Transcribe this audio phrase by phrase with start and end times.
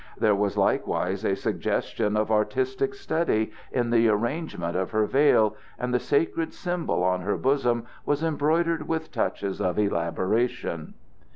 [0.17, 5.93] There was likewise a suggestion of artistic study in the arrangement of her veil, and
[5.93, 10.95] the sacred symbol on her bosom was embroidered with touches of elaboration.